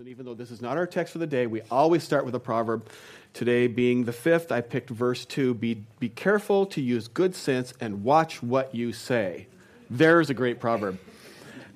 [0.00, 2.34] And even though this is not our text for the day, we always start with
[2.34, 2.88] a proverb.
[3.34, 7.74] Today being the fifth, I picked verse 2 Be, be careful to use good sense
[7.82, 9.46] and watch what you say.
[9.90, 10.98] There's a great proverb.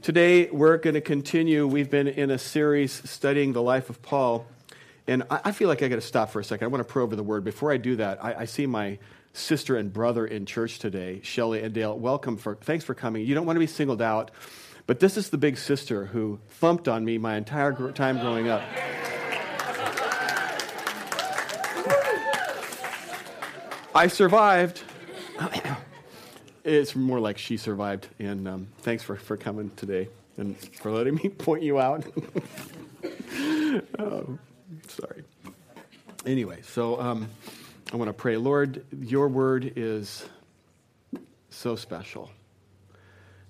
[0.00, 1.66] Today, we're going to continue.
[1.66, 4.46] We've been in a series studying the life of Paul.
[5.06, 6.64] And I, I feel like I got to stop for a second.
[6.64, 7.45] I want to pray over the word.
[7.45, 8.98] Before I do that, I, I see my
[9.34, 11.98] sister and brother in church today, Shelly and Dale.
[11.98, 12.38] Welcome.
[12.38, 13.27] For, thanks for coming.
[13.27, 14.30] You don't want to be singled out.
[14.87, 18.62] But this is the big sister who thumped on me my entire time growing up.
[23.94, 24.82] I survived.
[26.64, 28.08] it's more like she survived.
[28.18, 32.05] And um, thanks for, for coming today and for letting me point you out.
[33.98, 34.39] oh,
[34.89, 35.25] sorry.
[36.27, 37.28] Anyway, so um,
[37.92, 38.36] I want to pray.
[38.36, 40.27] Lord, your word is
[41.50, 42.30] so special.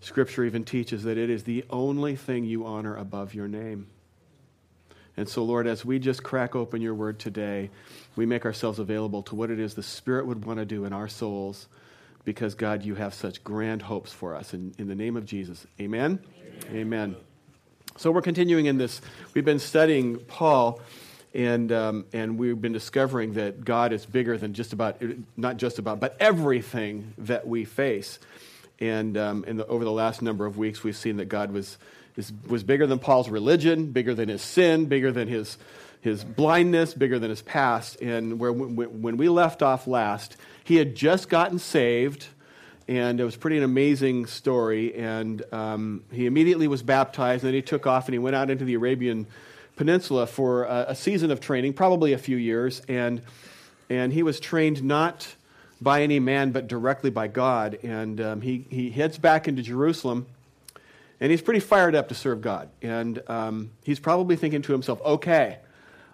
[0.05, 3.87] Scripture even teaches that it is the only thing you honor above your name.
[5.17, 7.71] And so, Lord, as we just crack open your word today,
[8.15, 10.93] we make ourselves available to what it is the Spirit would want to do in
[10.93, 11.69] our souls
[12.23, 14.53] because, God, you have such grand hopes for us.
[14.53, 16.21] In, in the name of Jesus, amen?
[16.69, 16.77] amen?
[16.77, 17.17] Amen.
[17.97, 19.01] So, we're continuing in this.
[19.33, 20.81] We've been studying Paul,
[21.33, 25.01] and, um, and we've been discovering that God is bigger than just about,
[25.35, 28.19] not just about, but everything that we face.
[28.81, 31.79] And um, the, over the last number of weeks, we've seen that God was,
[32.17, 35.59] is, was bigger than Paul's religion, bigger than his sin, bigger than his,
[36.01, 38.01] his blindness, bigger than his past.
[38.01, 42.27] And where, when we left off last, he had just gotten saved,
[42.89, 44.95] and it was pretty an amazing story.
[44.95, 48.51] And um, he immediately was baptized, and then he took off and he went out
[48.51, 49.27] into the Arabian
[49.77, 52.83] Peninsula for a, a season of training, probably a few years.
[52.89, 53.23] And,
[53.89, 55.35] and he was trained not
[55.85, 57.79] by any man, but directly by God.
[57.83, 60.27] And um, he, he heads back into Jerusalem,
[61.21, 62.71] and he's pretty fired up to serve God.
[62.83, 65.59] And um, he's probably thinking to himself, okay,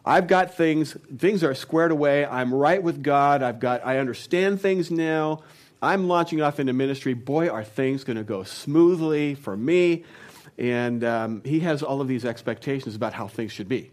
[0.05, 2.27] I've got things, things are squared away.
[2.27, 3.43] I'm right with God.
[3.43, 5.43] I've got, I understand things now.
[5.81, 7.15] I'm launching off into ministry.
[7.15, 10.05] Boy, are things going to go smoothly for me.
[10.59, 13.91] And um, he has all of these expectations about how things should be.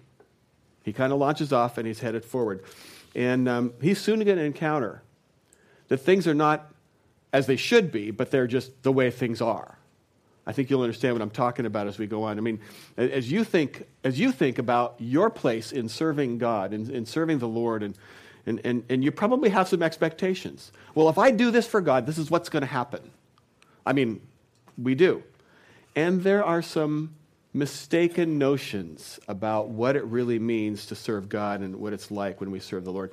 [0.83, 2.63] He kind of launches off and he's headed forward.
[3.15, 5.01] And um, he's soon going to encounter
[5.87, 6.71] that things are not
[7.33, 9.77] as they should be, but they're just the way things are.
[10.45, 12.37] I think you'll understand what I'm talking about as we go on.
[12.37, 12.59] I mean,
[12.95, 17.05] as you think, as you think about your place in serving God and in, in
[17.05, 17.95] serving the Lord, and,
[18.45, 20.71] and, and, and you probably have some expectations.
[20.95, 23.11] Well, if I do this for God, this is what's going to happen.
[23.85, 24.21] I mean,
[24.77, 25.21] we do.
[25.97, 27.13] And there are some
[27.53, 32.51] mistaken notions about what it really means to serve God and what it's like when
[32.51, 33.11] we serve the Lord.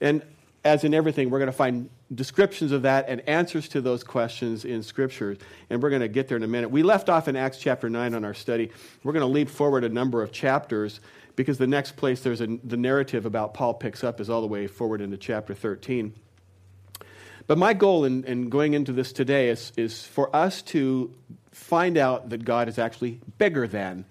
[0.00, 0.22] And
[0.64, 4.64] as in everything, we're going to find descriptions of that and answers to those questions
[4.64, 5.36] in Scripture.
[5.68, 6.70] And we're going to get there in a minute.
[6.70, 8.70] We left off in Acts chapter 9 on our study.
[9.04, 11.00] We're going to leap forward a number of chapters
[11.36, 14.46] because the next place there's a, the narrative about Paul picks up is all the
[14.46, 16.12] way forward into chapter 13.
[17.46, 21.14] But my goal in, in going into this today is, is for us to
[21.52, 24.04] find out that God is actually bigger than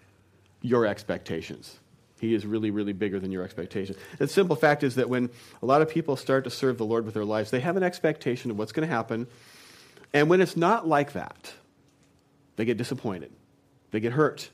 [0.62, 1.80] your expectations.
[2.19, 3.96] He is really, really bigger than your expectation.
[4.18, 5.30] The simple fact is that when
[5.62, 7.84] a lot of people start to serve the Lord with their lives, they have an
[7.84, 9.28] expectation of what's going to happen.
[10.13, 11.53] And when it's not like that,
[12.58, 13.31] they get disappointed,
[13.91, 14.50] they get hurt.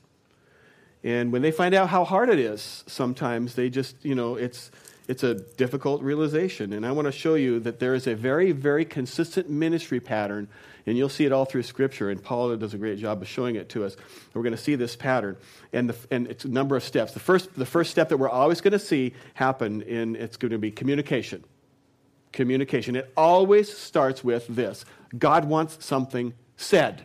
[1.02, 4.70] And when they find out how hard it is, sometimes they just, you know, it's,
[5.08, 6.72] it's a difficult realization.
[6.72, 10.48] And I want to show you that there is a very, very consistent ministry pattern
[10.86, 13.56] and you'll see it all through Scripture, and Paul does a great job of showing
[13.56, 13.96] it to us.
[14.32, 15.36] We're going to see this pattern,
[15.72, 17.12] and, the, and it's a number of steps.
[17.12, 20.52] The first, the first step that we're always going to see happen, in, it's going
[20.52, 21.44] to be communication.
[22.32, 22.94] Communication.
[22.94, 24.84] It always starts with this
[25.16, 27.02] God wants something said,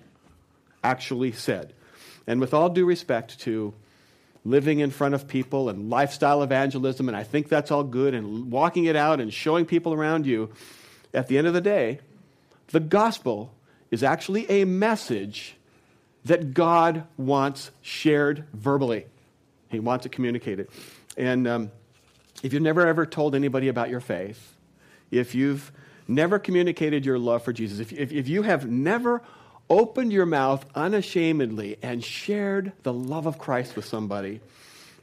[0.83, 1.73] actually said.
[2.27, 3.73] And with all due respect to
[4.45, 8.51] living in front of people and lifestyle evangelism, and I think that's all good, and
[8.51, 10.51] walking it out and showing people around you,
[11.13, 11.99] at the end of the day,
[12.67, 13.51] the gospel
[13.91, 15.55] is actually a message
[16.25, 19.05] that God wants shared verbally.
[19.69, 20.69] He wants to communicate it.
[21.17, 21.71] And um,
[22.43, 24.55] if you've never ever told anybody about your faith,
[25.11, 25.71] if you've
[26.07, 29.21] never communicated your love for Jesus, if, if, if you have never
[29.69, 34.41] opened your mouth unashamedly and shared the love of Christ with somebody,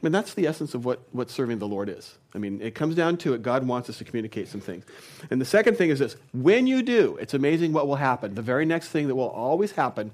[0.01, 2.17] I mean, that's the essence of what, what serving the Lord is.
[2.33, 3.41] I mean, it comes down to it.
[3.41, 4.85] God wants us to communicate some things.
[5.29, 8.33] And the second thing is this when you do, it's amazing what will happen.
[8.33, 10.11] The very next thing that will always happen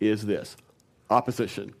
[0.00, 0.56] is this
[1.10, 1.74] opposition.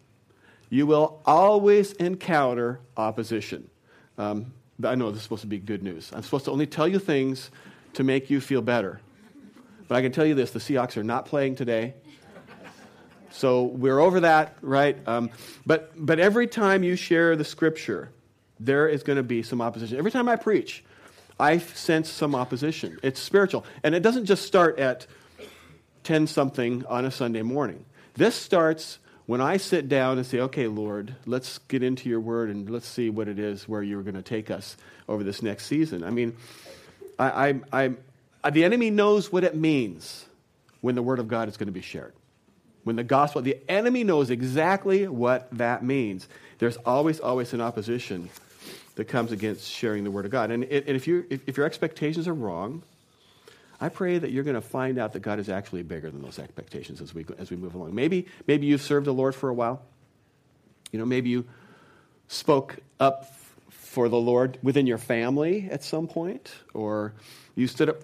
[0.68, 3.68] You will always encounter opposition.
[4.16, 4.52] Um,
[4.84, 6.12] I know this is supposed to be good news.
[6.14, 7.50] I'm supposed to only tell you things
[7.94, 9.00] to make you feel better.
[9.88, 11.94] But I can tell you this the Seahawks are not playing today.
[13.30, 14.96] So we're over that, right?
[15.06, 15.30] Um,
[15.64, 18.10] but, but every time you share the scripture,
[18.58, 19.98] there is going to be some opposition.
[19.98, 20.84] Every time I preach,
[21.38, 22.98] I sense some opposition.
[23.02, 23.64] It's spiritual.
[23.82, 25.06] And it doesn't just start at
[26.04, 27.84] 10 something on a Sunday morning.
[28.14, 32.50] This starts when I sit down and say, okay, Lord, let's get into your word
[32.50, 34.76] and let's see what it is where you're going to take us
[35.08, 36.04] over this next season.
[36.04, 36.36] I mean,
[37.18, 37.90] I, I,
[38.42, 40.26] I, the enemy knows what it means
[40.80, 42.12] when the word of God is going to be shared.
[42.84, 46.26] When the gospel, the enemy knows exactly what that means.
[46.58, 48.30] There's always, always an opposition
[48.94, 50.50] that comes against sharing the word of God.
[50.50, 52.82] And, and if, you, if, if your expectations are wrong,
[53.80, 56.38] I pray that you're going to find out that God is actually bigger than those
[56.38, 57.94] expectations as we, as we move along.
[57.94, 59.82] Maybe, maybe you've served the Lord for a while.
[60.92, 61.46] You know, maybe you
[62.28, 63.34] spoke up
[63.68, 67.14] for the Lord within your family at some point, or
[67.54, 67.96] you stood up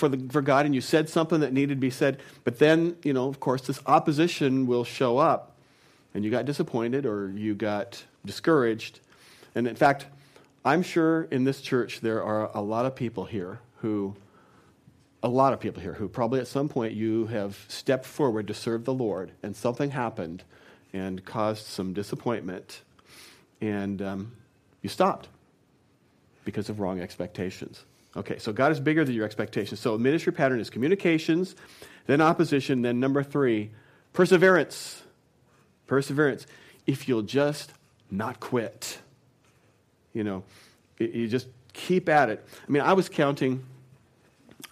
[0.00, 2.18] for, the, for God and you said something that needed to be said.
[2.42, 5.54] But then, you know, of course, this opposition will show up,
[6.14, 8.98] and you got disappointed or you got discouraged.
[9.54, 10.06] And in fact,
[10.64, 14.16] I'm sure in this church there are a lot of people here who
[15.22, 18.54] a lot of people here who probably at some point you have stepped forward to
[18.54, 20.44] serve the Lord and something happened
[20.94, 22.80] and caused some disappointment
[23.60, 24.32] and um,
[24.80, 25.28] you stopped
[26.44, 27.84] because of wrong expectations.
[28.16, 29.78] Okay, so God is bigger than your expectations.
[29.80, 31.54] So ministry pattern is communications,
[32.06, 33.70] then opposition, then number three,
[34.12, 35.02] perseverance.
[35.86, 36.46] Perseverance.
[36.86, 37.72] If you'll just
[38.10, 38.98] not quit,
[40.12, 40.42] you know,
[40.98, 42.44] you just keep at it.
[42.66, 43.64] I mean, I was counting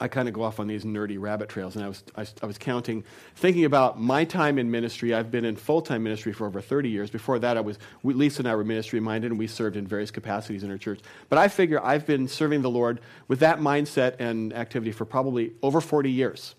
[0.00, 2.46] I kind of go off on these nerdy rabbit trails, and I was, I, I,
[2.46, 3.02] was counting,
[3.34, 5.12] thinking about my time in ministry.
[5.12, 7.10] I've been in full time ministry for over 30 years.
[7.10, 9.88] Before that, I was, we, Lisa and I were ministry minded, and we served in
[9.88, 11.00] various capacities in our church.
[11.28, 15.52] But I figure I've been serving the Lord with that mindset and activity for probably
[15.62, 16.54] over 40 years.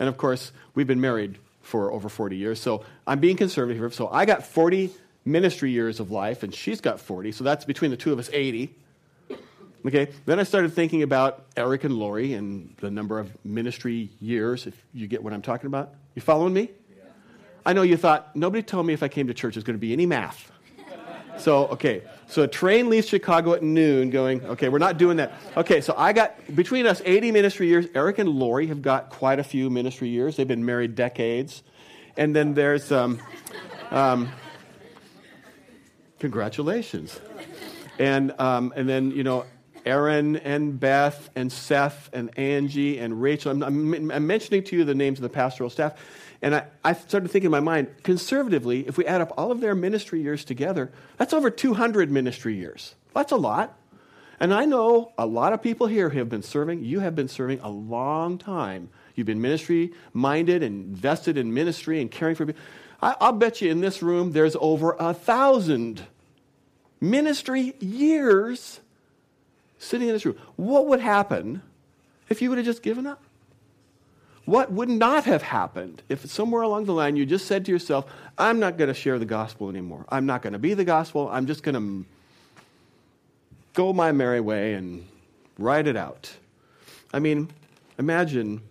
[0.00, 3.94] And of course, we've been married for over 40 years, so I'm being conservative.
[3.94, 4.90] So I got 40
[5.24, 8.30] ministry years of life, and she's got 40, so that's between the two of us
[8.32, 8.74] 80.
[9.86, 14.66] Okay, then I started thinking about Eric and Lori and the number of ministry years,
[14.66, 15.94] if you get what I'm talking about.
[16.14, 16.70] You following me?
[17.64, 19.80] I know you thought, nobody told me if I came to church there's going to
[19.80, 20.50] be any math.
[21.38, 25.32] so, okay, so a train leaves Chicago at noon going, okay, we're not doing that.
[25.56, 27.86] Okay, so I got, between us, 80 ministry years.
[27.94, 30.36] Eric and Lori have got quite a few ministry years.
[30.36, 31.62] They've been married decades.
[32.16, 33.20] And then there's, um,
[33.90, 34.28] um,
[36.18, 37.20] congratulations.
[37.98, 39.44] And, um, and then, you know,
[39.88, 43.50] Aaron and Beth and Seth and Angie and Rachel.
[43.50, 45.94] I'm, I'm, I'm, mentioning to you the names of the pastoral staff.
[46.42, 49.60] And I, I started thinking in my mind, conservatively, if we add up all of
[49.60, 52.94] their ministry years together, that's over 200 ministry years.
[53.14, 53.78] That's a lot.
[54.38, 56.84] And I know a lot of people here who have been serving.
[56.84, 58.90] You have been serving a long time.
[59.14, 62.60] You've been ministry minded and invested in ministry and caring for people.
[63.00, 66.02] I, I'll bet you in this room there's over a thousand
[67.00, 68.80] ministry years
[69.78, 70.36] sitting in this room.
[70.56, 71.62] What would happen
[72.28, 73.22] if you would have just given up?
[74.44, 78.10] What would not have happened if somewhere along the line you just said to yourself,
[78.38, 80.06] I'm not going to share the gospel anymore.
[80.08, 81.28] I'm not going to be the gospel.
[81.30, 82.08] I'm just going to
[83.74, 85.06] go my merry way and
[85.58, 86.34] ride it out.
[87.12, 87.50] I mean,
[87.98, 88.62] imagine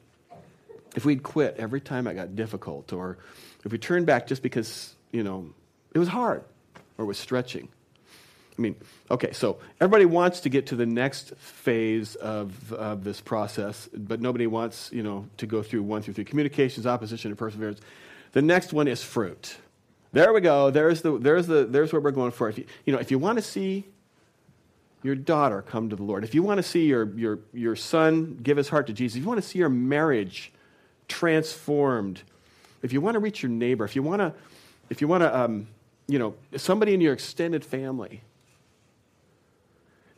[0.96, 3.20] if we'd quit every time it got difficult or
[3.64, 5.54] if we turned back just because, you know,
[5.94, 6.44] it was hard
[6.98, 7.70] or it was stretching.
[8.58, 8.76] I mean,
[9.12, 14.20] okay, so everybody wants to get to the next phase of, of this process, but
[14.20, 17.80] nobody wants, you know, to go through one through three communications, opposition, and perseverance.
[18.32, 19.58] The next one is fruit.
[20.12, 20.72] There we go.
[20.72, 22.50] There's, the, there's, the, there's what we're going for.
[22.50, 23.86] If you, you know, if you want to see
[25.04, 28.40] your daughter come to the Lord, if you want to see your, your, your son
[28.42, 30.52] give his heart to Jesus, if you want to see your marriage
[31.08, 32.24] transformed,
[32.82, 34.34] if you want to reach your neighbor, if you want to,
[34.90, 35.68] if you want to, um,
[36.08, 38.22] you know, somebody in your extended family,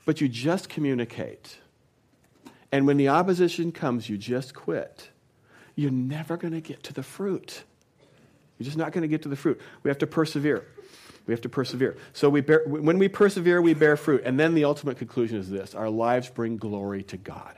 [0.06, 1.58] but you just communicate.
[2.72, 5.10] And when the opposition comes, you just quit.
[5.76, 7.64] You're never going to get to the fruit.
[8.58, 9.60] You're just not going to get to the fruit.
[9.84, 10.66] We have to persevere.
[11.26, 11.96] We have to persevere.
[12.14, 14.24] So we bear, when we persevere, we bear fruit.
[14.26, 17.56] And then the ultimate conclusion is this our lives bring glory to God.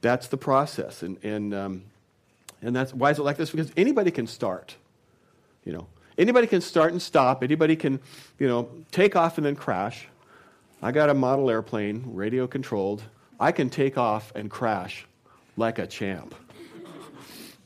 [0.00, 1.02] That's the process.
[1.02, 1.84] And, and, um,
[2.62, 3.50] and that's why is it like this?
[3.50, 4.76] Because anybody can start.
[5.64, 7.44] You know, anybody can start and stop.
[7.44, 8.00] Anybody can,
[8.38, 10.08] you know, take off and then crash.
[10.80, 13.02] I got a model airplane, radio controlled.
[13.40, 15.06] I can take off and crash
[15.56, 16.34] like a champ.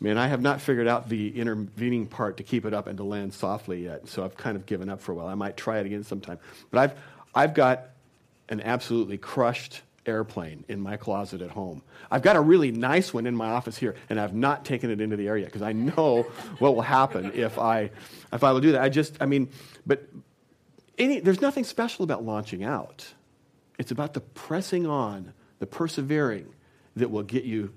[0.00, 3.04] Man, I have not figured out the intervening part to keep it up and to
[3.04, 5.26] land softly yet, so I've kind of given up for a while.
[5.26, 6.38] I might try it again sometime.
[6.70, 6.98] But I've,
[7.34, 7.90] I've got
[8.48, 11.82] an absolutely crushed airplane in my closet at home.
[12.10, 15.00] I've got a really nice one in my office here, and I've not taken it
[15.00, 16.22] into the air yet because I know
[16.58, 17.90] what will happen if I
[18.32, 18.82] if I will do that.
[18.82, 19.50] I just, I mean,
[19.86, 20.02] but
[20.98, 23.14] any, there's nothing special about launching out.
[23.78, 26.52] It's about the pressing on, the persevering
[26.96, 27.72] that will get you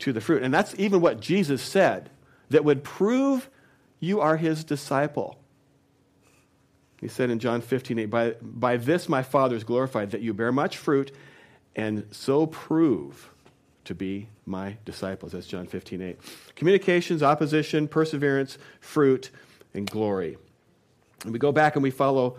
[0.00, 0.42] to the fruit.
[0.42, 2.10] And that's even what Jesus said
[2.50, 3.48] that would prove
[3.98, 5.38] you are his disciple.
[7.00, 10.34] He said in John 15, 8, by, by this my Father is glorified, that you
[10.34, 11.12] bear much fruit
[11.76, 13.30] and so prove
[13.84, 15.32] to be my disciples.
[15.32, 16.18] That's John 15, 8.
[16.56, 19.30] Communications, opposition, perseverance, fruit,
[19.72, 20.36] and glory.
[21.24, 22.36] And we go back and we follow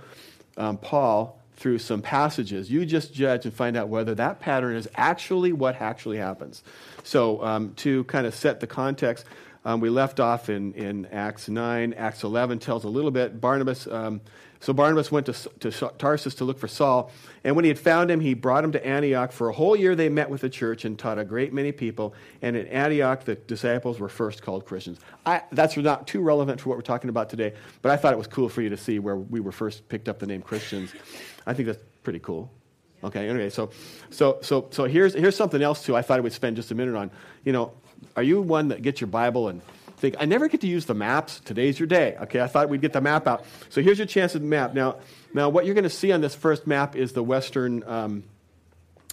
[0.57, 2.71] um, Paul through some passages.
[2.71, 6.63] You just judge and find out whether that pattern is actually what actually happens.
[7.03, 9.25] So, um, to kind of set the context,
[9.63, 11.93] um, we left off in, in Acts 9.
[11.93, 13.39] Acts 11 tells a little bit.
[13.39, 14.21] Barnabas, um,
[14.59, 17.11] so Barnabas went to, to Tarsus to look for Saul.
[17.43, 19.31] And when he had found him, he brought him to Antioch.
[19.31, 22.15] For a whole year, they met with the church and taught a great many people.
[22.41, 24.99] And in Antioch, the disciples were first called Christians.
[25.27, 27.53] I, that's not too relevant for what we're talking about today,
[27.83, 30.09] but I thought it was cool for you to see where we were first picked
[30.09, 30.91] up the name Christians.
[31.45, 32.51] I think that's pretty cool.
[33.03, 33.71] Okay, anyway, so,
[34.11, 36.75] so, so, so here's, here's something else, too, I thought I would spend just a
[36.75, 37.09] minute on.
[37.43, 37.73] You know,
[38.15, 39.61] are you one that gets your Bible and
[40.01, 41.39] think, I never get to use the maps.
[41.39, 42.17] Today's your day.
[42.21, 43.45] Okay, I thought we'd get the map out.
[43.69, 44.73] So here's your chance at the map.
[44.73, 44.97] Now,
[45.33, 48.23] now what you're going to see on this first map is the western, um,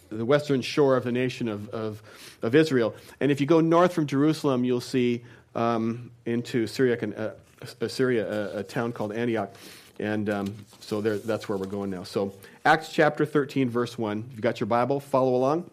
[0.09, 2.03] the western shore of the nation of, of,
[2.41, 2.95] of, Israel.
[3.21, 5.23] And if you go north from Jerusalem, you'll see
[5.55, 7.31] um, into Syria, uh,
[7.83, 9.55] Assyria, a, a, town called Antioch.
[10.01, 12.05] And um, so there, that's where we're going now.
[12.05, 12.33] So
[12.65, 14.25] Acts chapter 13, verse 1.
[14.27, 15.71] If you've got your Bible, follow along.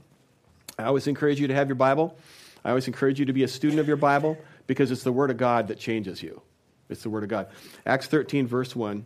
[0.78, 2.18] I always encourage you to have your Bible.
[2.66, 5.30] I always encourage you to be a student of your Bible because it's the Word
[5.30, 6.42] of God that changes you.
[6.90, 7.48] It's the Word of God.
[7.86, 9.06] Acts 13, verse 1.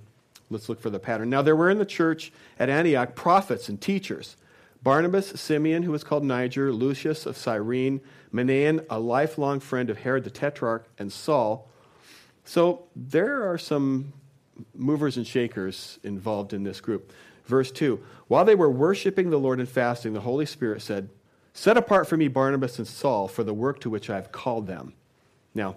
[0.50, 1.30] Let's look for the pattern.
[1.30, 4.38] Now, there were in the church at Antioch prophets and teachers
[4.82, 8.00] Barnabas, Simeon, who was called Niger, Lucius of Cyrene,
[8.34, 11.70] Manaen, a lifelong friend of Herod the Tetrarch, and Saul.
[12.46, 14.14] So there are some
[14.74, 17.12] movers and shakers involved in this group.
[17.46, 21.10] Verse 2 While they were worshiping the Lord and fasting, the Holy Spirit said,
[21.60, 24.66] Set apart for me Barnabas and Saul for the work to which I have called
[24.66, 24.94] them.
[25.54, 25.76] Now,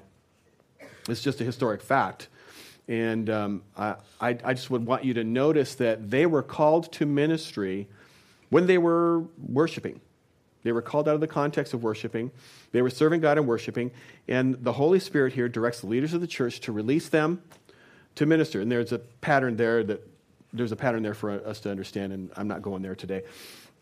[1.08, 2.28] it's just a historic fact.
[2.86, 7.04] And um, I, I just would want you to notice that they were called to
[7.04, 7.88] ministry
[8.48, 10.00] when they were worshiping.
[10.62, 12.30] They were called out of the context of worshiping.
[12.70, 13.90] They were serving God and worshiping.
[14.28, 17.42] And the Holy Spirit here directs the leaders of the church to release them
[18.14, 18.60] to minister.
[18.60, 20.08] And there's a pattern there that
[20.52, 23.22] there's a pattern there for us to understand, and I'm not going there today.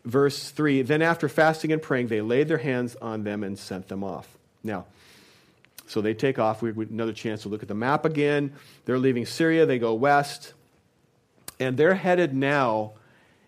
[0.05, 3.87] Verse 3 Then after fasting and praying, they laid their hands on them and sent
[3.87, 4.37] them off.
[4.63, 4.85] Now,
[5.87, 6.61] so they take off.
[6.61, 8.53] We have another chance to look at the map again.
[8.85, 10.53] They're leaving Syria, they go west,
[11.59, 12.93] and they're headed now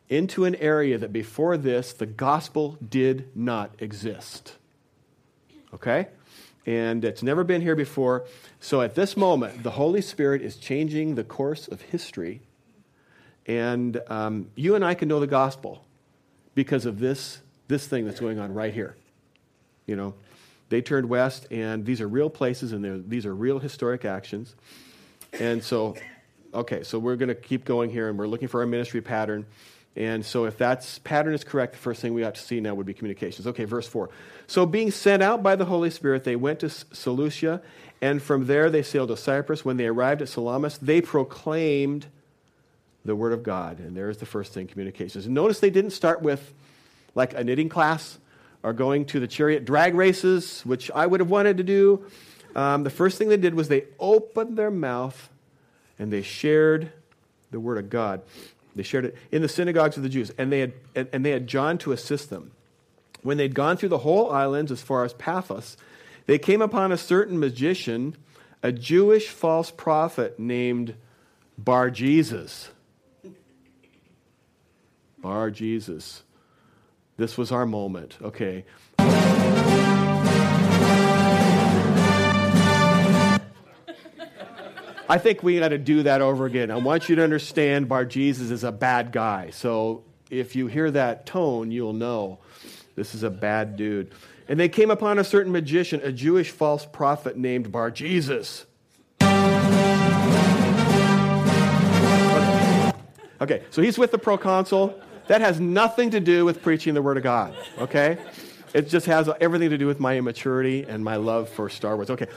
[0.10, 4.58] into an area that before this the gospel did not exist.
[5.74, 6.08] Okay?
[6.66, 8.26] And it's never been here before.
[8.60, 12.42] So at this moment, the Holy Spirit is changing the course of history.
[13.46, 15.84] And um, you and I can know the gospel
[16.56, 18.96] because of this, this thing that's going on right here.
[19.86, 20.14] You know,
[20.70, 24.56] they turned west, and these are real places, and these are real historic actions.
[25.40, 25.96] And so,
[26.54, 29.46] okay, so we're going to keep going here, and we're looking for our ministry pattern.
[29.96, 32.74] And so, if that pattern is correct, the first thing we ought to see now
[32.74, 33.46] would be communications.
[33.46, 34.10] Okay, verse 4.
[34.48, 37.62] So, being sent out by the Holy Spirit, they went to Seleucia,
[38.02, 39.64] and from there they sailed to Cyprus.
[39.64, 42.08] When they arrived at Salamis, they proclaimed
[43.06, 43.80] the Word of God.
[43.80, 45.26] And there's the first thing communications.
[45.26, 46.54] And notice they didn't start with
[47.16, 48.18] like a knitting class
[48.64, 52.06] or going to the chariot drag races, which I would have wanted to do.
[52.56, 55.30] Um, the first thing they did was they opened their mouth
[56.00, 56.92] and they shared
[57.52, 58.22] the Word of God.
[58.76, 61.46] They shared it in the synagogues of the Jews, and they had, and they had
[61.46, 62.52] John to assist them.
[63.22, 65.78] When they'd gone through the whole islands as far as Paphos,
[66.26, 68.18] they came upon a certain magician,
[68.64, 70.96] a Jewish false prophet named
[71.58, 72.70] Bar Jesus.
[75.24, 76.24] Bar Jesus.
[77.16, 78.18] This was our moment.
[78.22, 78.66] Okay.
[85.10, 86.70] I think we got to do that over again.
[86.72, 89.52] I want you to understand Bar Jesus is a bad guy.
[89.52, 92.40] So if you hear that tone, you'll know
[92.96, 94.12] this is a bad dude.
[94.50, 98.66] And they came upon a certain magician, a Jewish false prophet named Bar Jesus.
[103.40, 105.00] Okay, so he's with the proconsul.
[105.28, 108.18] That has nothing to do with preaching the Word of God, okay?
[108.74, 112.10] It just has everything to do with my immaturity and my love for Star Wars.
[112.10, 112.28] Okay,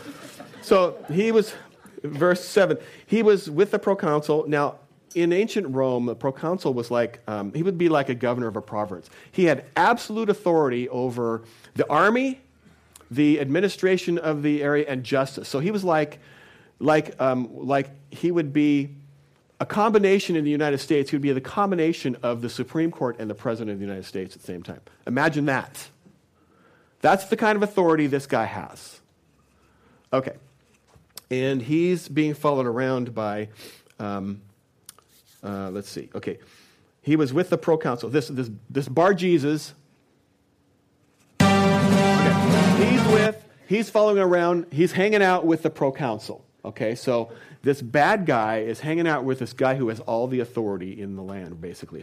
[0.62, 1.54] so he was
[2.02, 2.78] verse 7.
[3.06, 4.46] He was with the proconsul.
[4.46, 4.76] Now,
[5.14, 8.56] in ancient Rome, the proconsul was like, um, he would be like a governor of
[8.56, 9.08] a province.
[9.32, 11.42] He had absolute authority over
[11.74, 12.40] the army,
[13.10, 15.48] the administration of the area, and justice.
[15.48, 16.18] So he was like,
[16.78, 18.90] like, um, like he would be
[19.58, 21.12] a combination in the United States.
[21.12, 24.34] Would be the combination of the Supreme Court and the President of the United States
[24.34, 24.80] at the same time.
[25.06, 25.88] Imagine that.
[27.00, 29.00] That's the kind of authority this guy has.
[30.12, 30.34] Okay.
[31.30, 33.48] And he's being followed around by,
[33.98, 34.40] um,
[35.42, 36.38] uh, let's see, okay.
[37.02, 38.10] He was with the proconsul.
[38.10, 39.74] This, this, this Bar Jesus.
[41.40, 42.90] Okay.
[42.90, 46.45] He's with, he's following around, he's hanging out with the proconsul.
[46.66, 47.30] Okay, so
[47.62, 51.14] this bad guy is hanging out with this guy who has all the authority in
[51.14, 52.02] the land, basically.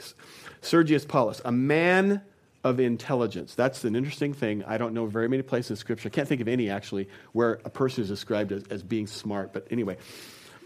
[0.61, 2.21] Sergius Paulus, a man
[2.63, 3.55] of intelligence.
[3.55, 4.63] That's an interesting thing.
[4.63, 6.07] I don't know very many places in Scripture.
[6.07, 9.51] I can't think of any, actually, where a person is described as, as being smart.
[9.51, 9.97] But anyway,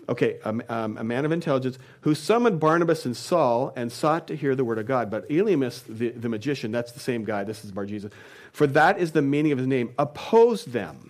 [0.08, 4.36] okay, um, um, a man of intelligence who summoned Barnabas and Saul and sought to
[4.36, 5.10] hear the word of God.
[5.10, 7.44] But Elymas, the, the magician, that's the same guy.
[7.44, 8.14] This is Bar Jesus.
[8.52, 11.10] For that is the meaning of his name, opposed them.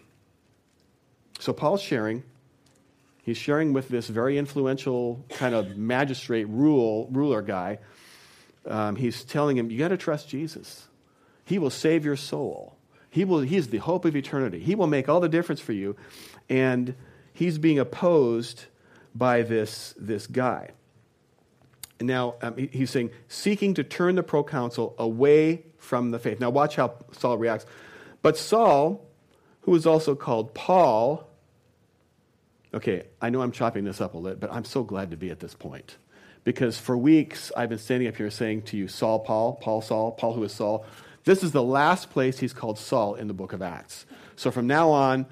[1.40, 2.24] So Paul's sharing
[3.28, 7.80] He's sharing with this very influential kind of magistrate rule, ruler guy.
[8.66, 10.88] Um, he's telling him, You got to trust Jesus.
[11.44, 12.78] He will save your soul.
[13.10, 14.60] He will, he's the hope of eternity.
[14.60, 15.98] He will make all the difference for you.
[16.48, 16.96] And
[17.34, 18.64] he's being opposed
[19.14, 20.70] by this, this guy.
[22.00, 26.40] Now um, he, he's saying, seeking to turn the proconsul away from the faith.
[26.40, 27.66] Now, watch how Saul reacts.
[28.22, 29.06] But Saul,
[29.64, 31.27] who is also called Paul,
[32.74, 35.30] Okay, I know I'm chopping this up a little, but I'm so glad to be
[35.30, 35.98] at this point.
[36.44, 40.12] Because for weeks, I've been standing up here saying to you, Saul, Paul, Paul, Saul,
[40.12, 40.86] Paul, who is Saul.
[41.24, 44.06] This is the last place he's called Saul in the book of Acts.
[44.36, 45.26] So from now on,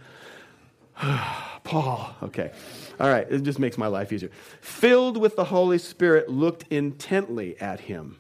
[1.64, 2.52] Paul, okay.
[3.00, 4.30] All right, it just makes my life easier.
[4.62, 8.18] Filled with the Holy Spirit, looked intently at him.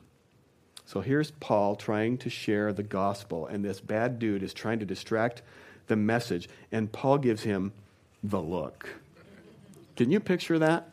[0.86, 4.86] So here's Paul trying to share the gospel, and this bad dude is trying to
[4.86, 5.42] distract
[5.88, 7.74] the message, and Paul gives him
[8.24, 8.90] the look.
[9.96, 10.90] Can you picture that?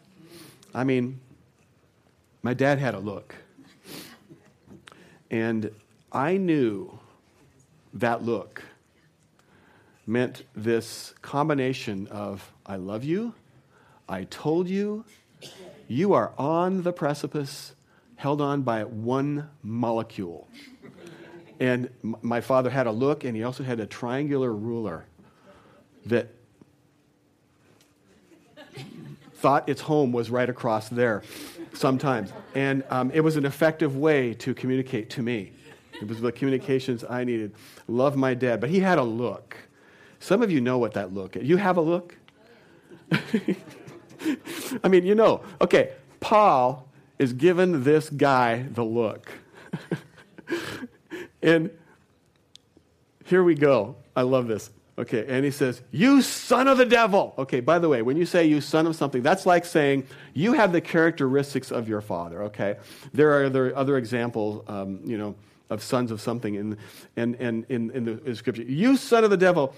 [0.73, 1.21] I mean,
[2.43, 3.35] my dad had a look.
[5.31, 5.71] And
[6.13, 6.99] I knew
[7.95, 8.63] that look
[10.07, 13.35] meant this combination of I love you,
[14.09, 15.05] I told you,
[15.89, 17.75] you are on the precipice,
[18.17, 20.49] held on by one molecule.
[21.59, 25.07] And my father had a look, and he also had a triangular ruler
[26.07, 26.29] that
[29.43, 31.23] thought its home was right across there
[31.73, 32.33] sometimes.
[32.55, 35.51] And um, it was an effective way to communicate to me.
[36.01, 37.53] It was the communications I needed.
[37.89, 38.61] Love my dad.
[38.61, 39.57] But he had a look.
[40.21, 41.43] Some of you know what that look is.
[41.43, 42.17] You have a look?
[44.85, 45.43] I mean, you know.
[45.61, 49.29] Okay, Paul is giving this guy the look.
[51.43, 51.69] and
[53.25, 53.97] here we go.
[54.15, 54.71] I love this.
[54.99, 57.35] Okay, and he says, You son of the devil.
[57.39, 60.53] Okay, by the way, when you say you son of something, that's like saying you
[60.53, 62.77] have the characteristics of your father, okay?
[63.15, 65.35] There are other, other examples, um, you know,
[65.71, 66.77] of sons of something in,
[67.17, 68.63] in, in, in, in the in scripture.
[68.63, 69.75] You son of the devil,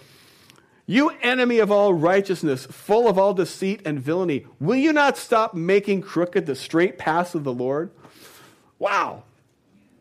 [0.87, 5.55] you enemy of all righteousness, full of all deceit and villainy, will you not stop
[5.55, 7.91] making crooked the straight paths of the Lord?
[8.81, 9.23] Wow.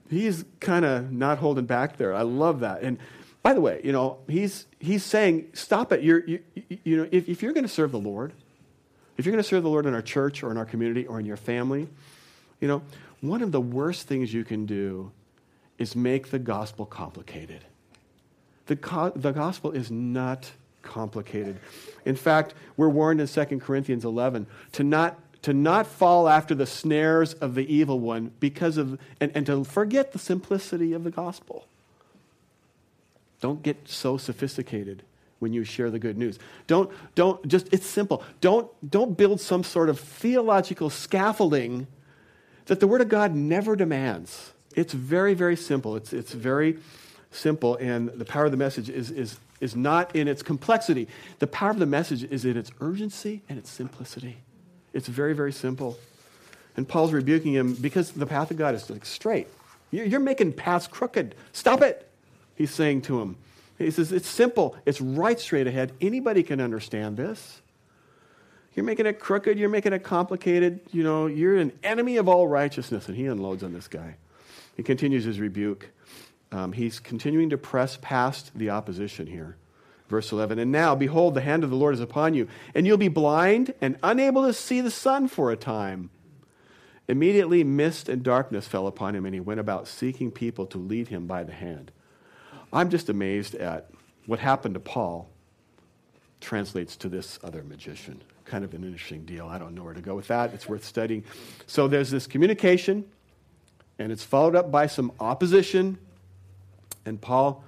[0.09, 2.13] He's kind of not holding back there.
[2.13, 2.81] I love that.
[2.81, 2.97] And
[3.43, 6.01] by the way, you know, he's, he's saying, stop it.
[6.01, 6.39] You're, you,
[6.83, 8.31] you know, if, if you're going to serve the Lord,
[9.17, 11.19] if you're going to serve the Lord in our church or in our community or
[11.19, 11.89] in your family,
[12.61, 12.81] you know,
[13.19, 15.11] one of the worst things you can do
[15.77, 17.65] is make the gospel complicated.
[18.67, 20.49] The, co- the gospel is not
[20.81, 21.59] complicated.
[22.05, 26.65] In fact, we're warned in 2 Corinthians 11 to not, to not fall after the
[26.65, 31.11] snares of the evil one because of, and, and to forget the simplicity of the
[31.11, 31.67] gospel.
[33.43, 35.03] Don't get so sophisticated
[35.39, 36.39] when you share the good news.
[36.65, 38.23] Don't, don't just, it's simple.
[38.39, 41.87] Don't, don't build some sort of theological scaffolding
[42.67, 44.53] that the Word of God never demands.
[44.77, 45.97] It's very, very simple.
[45.97, 46.77] It's, it's very
[47.31, 51.09] simple, and the power of the message is, is, is not in its complexity.
[51.39, 54.37] The power of the message is in its urgency and its simplicity.
[54.93, 55.97] It's very, very simple.
[56.77, 59.49] And Paul's rebuking him because the path of God is like straight.
[59.91, 61.35] You're making paths crooked.
[61.51, 62.09] Stop it
[62.63, 63.35] he's saying to him.
[63.77, 65.91] He says, It's simple, it's right straight ahead.
[65.99, 67.61] Anybody can understand this.
[68.73, 70.79] You're making it crooked, you're making it complicated.
[70.93, 73.09] You know, you're an enemy of all righteousness.
[73.09, 74.15] And he unloads on this guy.
[74.77, 75.89] He continues his rebuke.
[76.53, 79.57] Um, he's continuing to press past the opposition here.
[80.07, 82.97] Verse 11, and now, behold, the hand of the Lord is upon you, and you'll
[82.97, 86.11] be blind and unable to see the sun for a time.
[87.07, 91.07] Immediately, mist and darkness fell upon him, and he went about seeking people to lead
[91.07, 91.91] him by the hand.
[92.73, 93.89] I'm just amazed at
[94.25, 95.29] what happened to Paul
[96.41, 98.21] translates to this other magician.
[98.45, 99.47] Kind of an interesting deal.
[99.47, 100.53] I don't know where to go with that.
[100.53, 101.23] It's worth studying.
[101.67, 103.05] So there's this communication,
[103.99, 105.97] and it's followed up by some opposition,
[107.05, 107.63] and Paul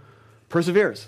[0.49, 1.07] perseveres.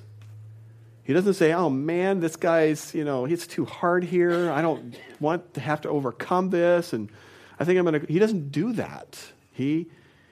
[1.04, 4.52] He doesn't say, oh man, this guy's, you know, he's too hard here.
[4.52, 6.94] I don't want to have to overcome this.
[6.94, 7.10] And
[7.60, 8.12] I think I'm going to.
[8.12, 9.18] He doesn't do that.
[9.54, 9.88] He,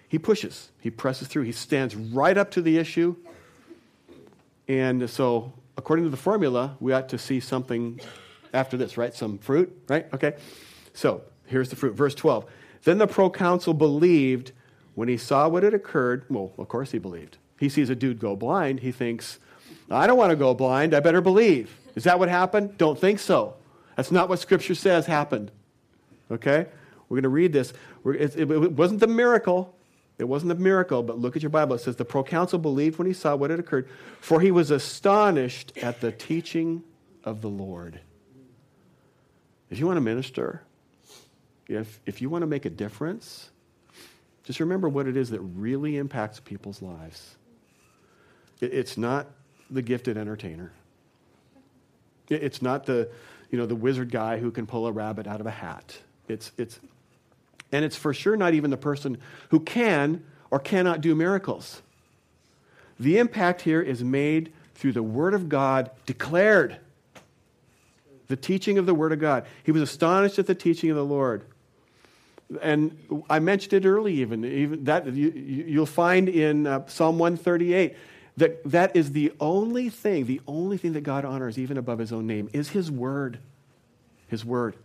[0.07, 3.15] he pushes, he presses through, he stands right up to the issue.
[4.67, 7.99] And so, according to the formula, we ought to see something
[8.53, 9.13] after this, right?
[9.13, 10.11] Some fruit, right?
[10.13, 10.35] Okay.
[10.93, 11.95] So, here's the fruit.
[11.95, 12.45] Verse 12.
[12.83, 14.51] Then the proconsul believed
[14.95, 16.25] when he saw what had occurred.
[16.29, 17.37] Well, of course he believed.
[17.59, 18.79] He sees a dude go blind.
[18.79, 19.39] He thinks,
[19.89, 20.93] I don't want to go blind.
[20.93, 21.77] I better believe.
[21.95, 22.77] Is that what happened?
[22.77, 23.55] Don't think so.
[23.95, 25.51] That's not what Scripture says happened.
[26.29, 26.65] Okay?
[27.07, 27.73] We're going to read this.
[28.05, 29.75] It, wasn't the miracle.
[30.17, 31.75] It wasn't a miracle, but look at your Bible.
[31.75, 33.89] It says, The proconsul believed when he saw what had occurred,
[34.21, 36.83] for he was astonished at the teaching
[37.23, 37.99] of the Lord.
[39.69, 40.61] If you want to minister,
[41.67, 43.49] if, if you want to make a difference,
[44.43, 47.35] just remember what it is that really impacts people's lives.
[48.61, 49.27] It, it's not
[49.69, 50.71] the gifted entertainer.
[52.29, 53.09] It, it's not the,
[53.51, 55.97] you know, the wizard guy who can pull a rabbit out of a hat.
[56.27, 56.79] It's, it's,
[57.75, 59.17] and it's for sure not even the person
[59.49, 61.81] who can or cannot do miracles.
[62.99, 66.77] The impact here is made through the Word of God declared.
[68.27, 69.45] The teaching of the Word of God.
[69.63, 71.43] He was astonished at the teaching of the Lord.
[72.61, 77.95] And I mentioned it early, even, even that you, will find in uh, Psalm 138
[78.37, 82.13] that that is the only thing, the only thing that God honors, even above His
[82.13, 83.39] own name, is His Word.
[84.27, 84.75] His Word.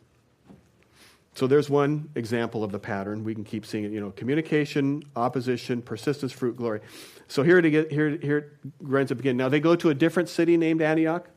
[1.34, 3.24] So there's one example of the pattern.
[3.24, 3.92] We can keep seeing it.
[3.92, 6.80] You know, communication, opposition, persistence, fruit, glory.
[7.28, 9.36] So here to get here here it ends up again.
[9.36, 11.28] Now they go to a different city named Antioch.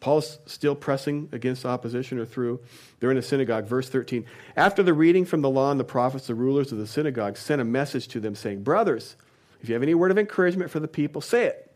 [0.00, 2.60] Paul's still pressing against opposition or through.
[2.98, 3.66] They're in a synagogue.
[3.66, 4.26] Verse 13.
[4.56, 7.60] After the reading from the law and the prophets, the rulers of the synagogue sent
[7.60, 9.16] a message to them saying, Brothers,
[9.62, 11.72] if you have any word of encouragement for the people, say it.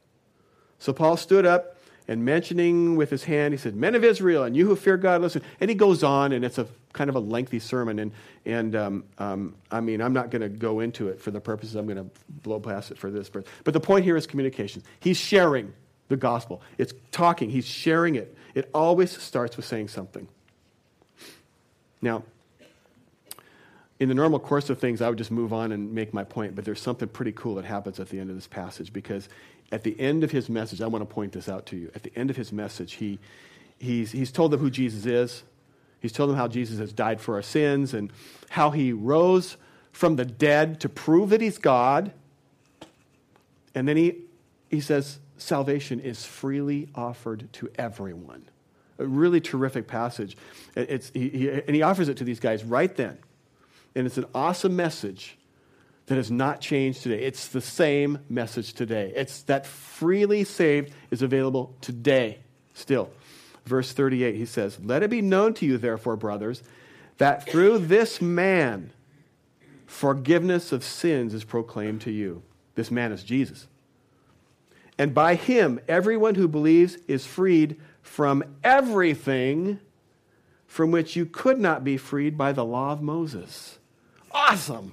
[0.81, 1.76] So Paul stood up
[2.09, 5.21] and mentioning with his hand, he said, Men of Israel, and you who fear God,
[5.21, 5.43] listen.
[5.61, 7.99] And he goes on, and it's a kind of a lengthy sermon.
[7.99, 8.13] And,
[8.45, 11.75] and um, um, I mean, I'm not going to go into it for the purposes,
[11.75, 12.11] I'm going to
[12.43, 13.29] blow past it for this.
[13.29, 14.83] But the point here is communication.
[15.01, 15.73] He's sharing
[16.09, 18.37] the gospel, it's talking, he's sharing it.
[18.55, 20.29] It always starts with saying something.
[22.01, 22.23] Now,
[23.99, 26.55] in the normal course of things, I would just move on and make my point,
[26.55, 29.29] but there's something pretty cool that happens at the end of this passage because
[29.73, 31.91] at the end of his message, I want to point this out to you.
[31.95, 33.19] At the end of his message, he,
[33.79, 35.43] he's, he's told them who Jesus is.
[36.01, 38.13] He's told them how Jesus has died for our sins and
[38.51, 39.57] how he rose
[39.93, 42.13] from the dead to prove that he's God.
[43.75, 44.19] And then he,
[44.71, 48.45] he says, salvation is freely offered to everyone.
[48.99, 50.37] A really terrific passage.
[50.77, 53.19] It's, he, he, and he offers it to these guys right then.
[53.95, 55.37] And it's an awesome message
[56.07, 57.23] that has not changed today.
[57.23, 59.13] It's the same message today.
[59.15, 62.39] It's that freely saved is available today
[62.75, 63.11] still.
[63.65, 66.63] Verse 38, he says, Let it be known to you, therefore, brothers,
[67.19, 68.93] that through this man
[69.87, 72.43] forgiveness of sins is proclaimed to you.
[72.75, 73.67] This man is Jesus.
[74.99, 79.81] And by him, everyone who believes is freed from everything
[80.67, 83.79] from which you could not be freed by the law of Moses.
[84.31, 84.93] Awesome.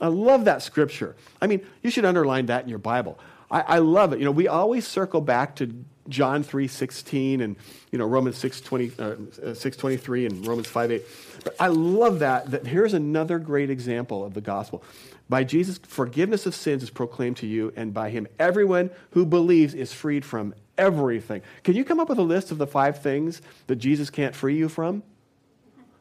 [0.00, 1.16] I love that scripture.
[1.40, 3.18] I mean, you should underline that in your Bible.
[3.50, 4.18] I, I love it.
[4.18, 7.56] You know, we always circle back to John 3 16 and
[7.90, 11.02] you know Romans 6, 20, uh, 6 23 and Romans 5 8.
[11.44, 14.82] But I love that, that here's another great example of the gospel.
[15.28, 19.74] By Jesus, forgiveness of sins is proclaimed to you, and by him, everyone who believes
[19.74, 21.42] is freed from everything.
[21.64, 24.56] Can you come up with a list of the five things that Jesus can't free
[24.56, 25.02] you from?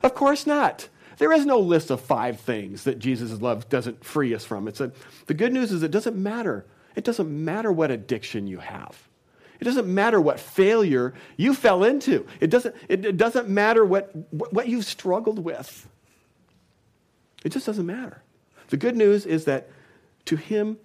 [0.02, 0.88] Of course not.
[1.18, 4.68] There is no list of five things that Jesus' love doesn't free us from.
[4.68, 4.92] It's a,
[5.26, 6.66] the good news is it doesn't matter.
[6.96, 9.08] It doesn't matter what addiction you have.
[9.60, 12.28] It doesn't matter what failure you fell into.
[12.40, 15.88] It doesn't, it, it doesn't matter what, what you've struggled with.
[17.44, 18.22] It just doesn't matter.
[18.70, 19.70] The good news is that
[20.26, 20.78] to him,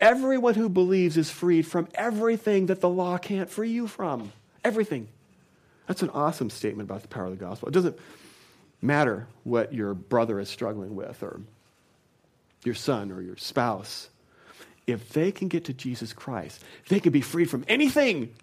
[0.00, 4.32] everyone who believes is freed from everything that the law can't free you from.
[4.64, 5.08] Everything.
[5.86, 7.68] That's an awesome statement about the power of the gospel.
[7.68, 7.98] It doesn't,
[8.82, 11.40] matter what your brother is struggling with or
[12.64, 14.10] your son or your spouse.
[14.86, 18.34] If they can get to Jesus Christ, they can be freed from anything.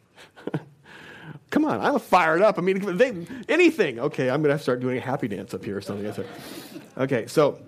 [1.50, 2.58] Come on, I'm fired up.
[2.58, 3.14] I mean, they,
[3.48, 4.00] anything.
[4.00, 6.26] Okay, I'm going to have to start doing a happy dance up here or something.
[6.98, 7.60] Okay, so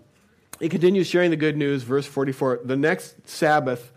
[0.60, 1.84] he continues sharing the good news.
[1.84, 3.92] Verse 44 The next Sabbath,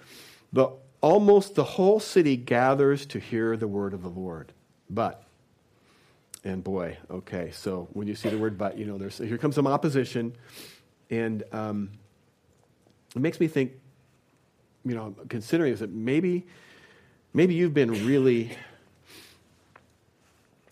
[0.52, 4.52] the, almost the whole city gathers to hear the word of the Lord.
[4.88, 5.23] But,
[6.44, 9.54] and boy, okay, so when you see the word but, you know, there's, here comes
[9.54, 10.34] some opposition.
[11.10, 11.90] And um,
[13.16, 13.72] it makes me think,
[14.84, 16.46] you know, considering this, that maybe,
[17.32, 18.52] maybe you've been really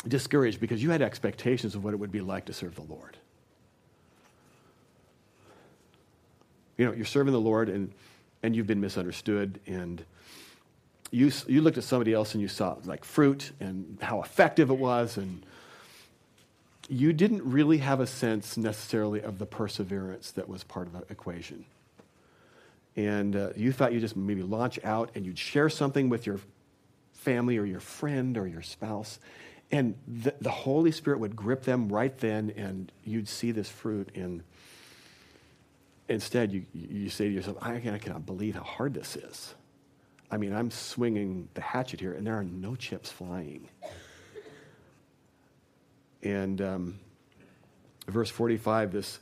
[0.06, 3.16] discouraged because you had expectations of what it would be like to serve the Lord.
[6.76, 7.92] You know, you're serving the Lord and,
[8.42, 10.04] and you've been misunderstood and
[11.10, 14.78] you, you looked at somebody else and you saw like fruit and how effective it
[14.78, 15.46] was and
[16.92, 21.04] you didn't really have a sense necessarily of the perseverance that was part of the
[21.10, 21.64] equation.
[22.96, 26.38] And uh, you thought you'd just maybe launch out and you'd share something with your
[27.14, 29.18] family or your friend or your spouse,
[29.70, 34.10] and the, the Holy Spirit would grip them right then, and you'd see this fruit.
[34.14, 34.42] And
[36.08, 39.54] instead, you, you say to yourself, I, I cannot believe how hard this is.
[40.30, 43.68] I mean, I'm swinging the hatchet here, and there are no chips flying.
[46.22, 46.98] And um,
[48.06, 49.18] verse 45, this,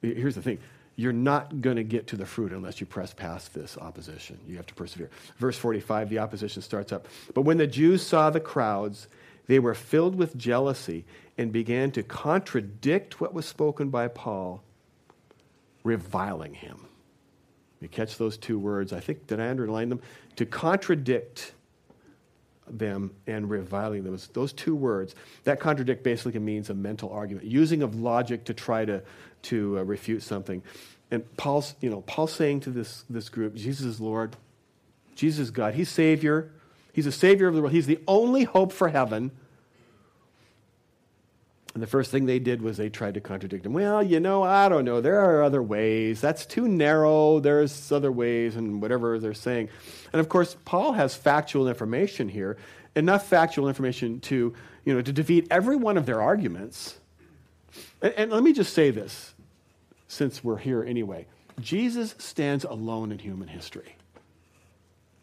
[0.00, 0.58] here's the thing
[0.94, 4.38] you're not going to get to the fruit unless you press past this opposition.
[4.46, 5.08] You have to persevere.
[5.38, 7.08] Verse 45, the opposition starts up.
[7.34, 9.08] But when the Jews saw the crowds,
[9.46, 11.04] they were filled with jealousy
[11.38, 14.62] and began to contradict what was spoken by Paul,
[15.82, 16.86] reviling him.
[17.80, 18.92] You catch those two words.
[18.92, 20.00] I think, did I underline them?
[20.36, 21.52] To contradict
[22.68, 24.16] them and reviling them.
[24.32, 28.84] Those two words, that contradict basically means a mental argument, using of logic to try
[28.84, 29.02] to,
[29.42, 30.62] to uh, refute something.
[31.10, 34.36] And Paul's, you know, Paul's saying to this, this group, Jesus is Lord,
[35.14, 36.50] Jesus is God, He's Savior,
[36.92, 39.30] He's a Savior of the world, He's the only hope for heaven.
[41.74, 43.72] And the first thing they did was they tried to contradict him.
[43.72, 45.00] Well, you know, I don't know.
[45.00, 46.20] There are other ways.
[46.20, 47.40] That's too narrow.
[47.40, 49.70] There's other ways, and whatever they're saying.
[50.12, 52.58] And of course, Paul has factual information here,
[52.94, 54.54] enough factual information to,
[54.84, 56.98] you know, to defeat every one of their arguments.
[58.02, 59.32] And, and let me just say this,
[60.08, 61.26] since we're here anyway.
[61.58, 63.96] Jesus stands alone in human history.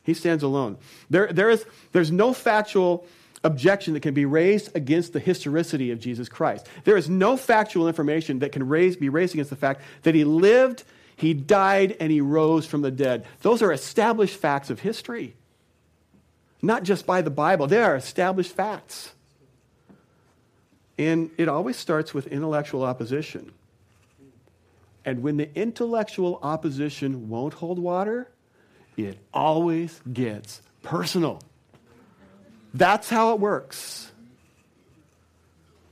[0.01, 0.77] He stands alone.
[1.11, 3.05] There, there is, there's no factual
[3.43, 6.67] objection that can be raised against the historicity of Jesus Christ.
[6.83, 10.23] There is no factual information that can raise, be raised against the fact that he
[10.23, 10.83] lived,
[11.15, 13.25] he died, and he rose from the dead.
[13.41, 15.35] Those are established facts of history.
[16.61, 19.13] Not just by the Bible, they are established facts.
[20.97, 23.53] And it always starts with intellectual opposition.
[25.05, 28.29] And when the intellectual opposition won't hold water,
[28.97, 31.41] it always gets personal.
[32.73, 34.11] That's how it works.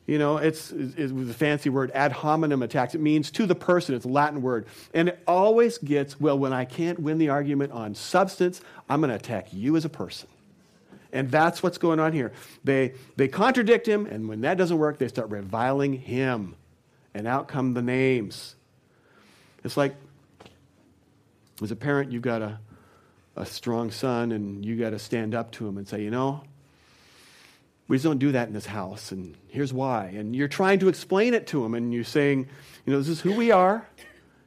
[0.05, 2.95] You know, it's, it's a fancy word, ad hominem attacks.
[2.95, 3.93] It means to the person.
[3.93, 4.67] It's a Latin word.
[4.93, 9.09] And it always gets, well, when I can't win the argument on substance, I'm going
[9.09, 10.29] to attack you as a person.
[11.11, 12.31] And that's what's going on here.
[12.63, 16.55] They, they contradict him, and when that doesn't work, they start reviling him.
[17.13, 18.55] And out come the names.
[19.63, 19.95] It's like,
[21.61, 22.59] as a parent, you've got a,
[23.35, 26.43] a strong son, and you got to stand up to him and say, you know,
[27.87, 30.05] we just don't do that in this house, and here's why.
[30.07, 32.47] And you're trying to explain it to them, and you're saying,
[32.85, 33.87] you know, this is who we are,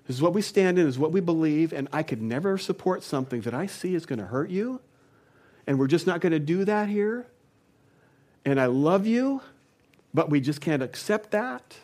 [0.07, 2.59] this is what we stand in, this is what we believe, and I could never
[2.59, 4.81] support something that I see is going to hurt you,
[5.67, 7.27] and we're just not going to do that here.
[8.45, 9.43] And I love you,
[10.13, 11.77] but we just can't accept that.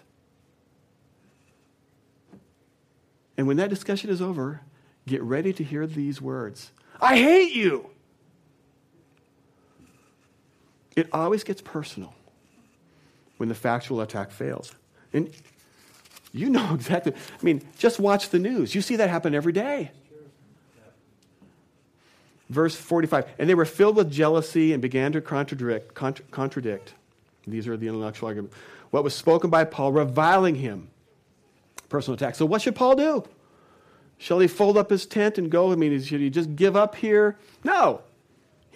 [3.37, 4.63] And when that discussion is over,
[5.07, 7.91] get ready to hear these words I hate you.
[10.97, 12.15] It always gets personal
[13.37, 14.75] when the factual attack fails.
[15.13, 15.31] And
[16.33, 17.13] you know exactly.
[17.13, 18.75] I mean, just watch the news.
[18.75, 19.93] You see that happen every day.
[22.49, 25.95] Verse 45 And they were filled with jealousy and began to contradict.
[25.95, 26.95] Contra- contradict.
[27.47, 28.57] These are the intellectual arguments.
[28.91, 30.89] What was spoken by Paul, reviling him.
[31.89, 32.35] Personal attack.
[32.35, 33.25] So, what should Paul do?
[34.19, 35.73] Shall he fold up his tent and go?
[35.73, 37.37] I mean, should he just give up here?
[37.63, 38.01] No.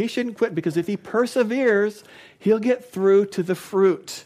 [0.01, 2.05] He shouldn't quit because if he perseveres,
[2.39, 4.25] he'll get through to the fruit.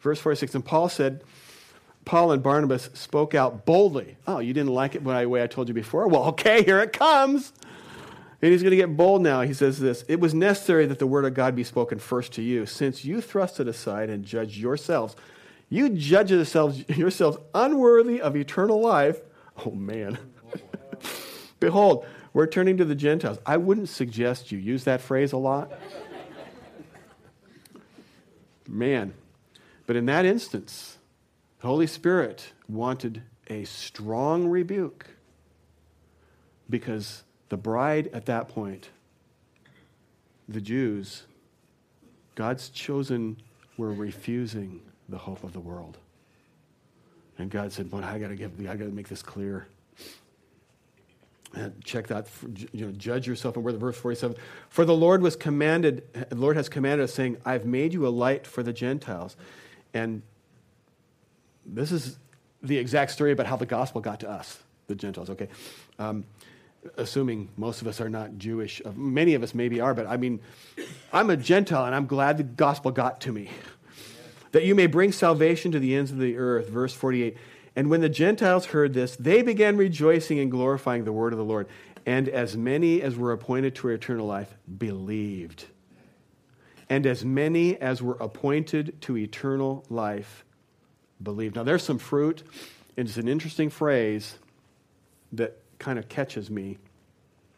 [0.00, 1.22] Verse 46 And Paul said,
[2.04, 4.16] Paul and Barnabas spoke out boldly.
[4.26, 6.08] Oh, you didn't like it the way I told you before?
[6.08, 7.52] Well, okay, here it comes.
[8.42, 9.42] And he's going to get bold now.
[9.42, 12.42] He says this It was necessary that the word of God be spoken first to
[12.42, 15.14] you, since you thrust it aside and judge yourselves.
[15.68, 19.20] You judge yourselves, yourselves unworthy of eternal life.
[19.64, 20.18] Oh, man.
[21.60, 22.04] Behold,
[22.36, 23.38] we're turning to the Gentiles.
[23.46, 25.72] I wouldn't suggest you use that phrase a lot.
[28.68, 29.14] Man.
[29.86, 30.98] But in that instance,
[31.62, 35.06] the Holy Spirit wanted a strong rebuke
[36.68, 38.90] because the bride at that point,
[40.46, 41.22] the Jews,
[42.34, 43.38] God's chosen,
[43.78, 45.96] were refusing the hope of the world.
[47.38, 49.68] And God said, "But I got to give, I got to make this clear."
[51.84, 52.28] Check that.
[52.72, 53.56] You know, judge yourself.
[53.56, 54.36] And where the verse forty-seven.
[54.68, 56.02] For the Lord was commanded.
[56.28, 59.36] The Lord has commanded us, saying, "I've made you a light for the Gentiles,"
[59.94, 60.22] and
[61.64, 62.18] this is
[62.62, 65.30] the exact story about how the gospel got to us, the Gentiles.
[65.30, 65.48] Okay,
[65.98, 66.24] um,
[66.96, 68.82] assuming most of us are not Jewish.
[68.94, 70.40] Many of us maybe are, but I mean,
[71.12, 73.50] I'm a Gentile, and I'm glad the gospel got to me
[74.52, 76.68] that you may bring salvation to the ends of the earth.
[76.68, 77.36] Verse 48.
[77.76, 81.44] And when the Gentiles heard this, they began rejoicing and glorifying the word of the
[81.44, 81.68] Lord.
[82.06, 85.66] And as many as were appointed to eternal life believed.
[86.88, 90.44] And as many as were appointed to eternal life
[91.22, 91.56] believed.
[91.56, 92.42] Now, there's some fruit.
[92.96, 94.36] and It's an interesting phrase
[95.32, 96.78] that kind of catches me.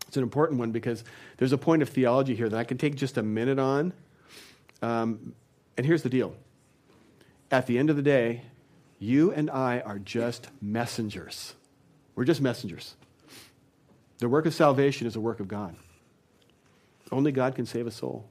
[0.09, 1.05] It's an important one because
[1.37, 3.93] there's a point of theology here that I can take just a minute on.
[4.81, 5.35] Um,
[5.77, 6.35] and here's the deal
[7.51, 8.43] at the end of the day,
[8.99, 11.55] you and I are just messengers.
[12.15, 12.95] We're just messengers.
[14.19, 15.77] The work of salvation is a work of God.
[17.13, 18.29] Only God can save a soul.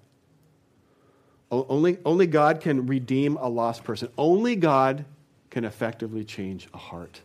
[1.49, 4.09] Only, only God can redeem a lost person.
[4.17, 5.05] Only God
[5.49, 7.21] can effectively change a heart.